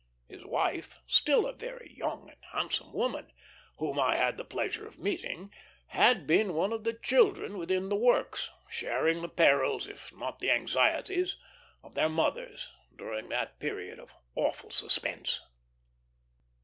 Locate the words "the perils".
9.21-9.87